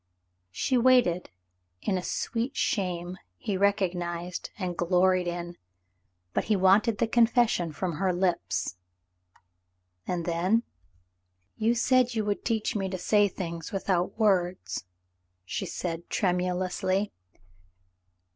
She 0.49 0.79
waited 0.79 1.29
in 1.83 1.95
a 1.95 2.01
sweet 2.01 2.57
shame 2.57 3.19
he 3.37 3.55
recognized 3.55 4.49
and 4.57 4.75
gloried 4.75 5.27
in, 5.27 5.57
but 6.33 6.45
he 6.45 6.55
wanted 6.55 6.97
the 6.97 7.05
confession 7.07 7.71
from 7.71 7.97
her 7.97 8.11
lips. 8.11 8.77
"And 10.07 10.25
then.?»" 10.25 10.63
"You 11.59 11.75
said 11.75 12.15
you 12.15 12.25
would 12.25 12.43
teach 12.43 12.75
me 12.75 12.89
to 12.89 12.97
say 12.97 13.27
things 13.27 13.71
without 13.71 14.17
words," 14.17 14.85
she 15.45 15.67
said 15.67 16.09
tremulously. 16.09 17.11